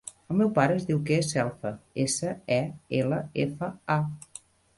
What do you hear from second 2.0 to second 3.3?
essa, e, ela,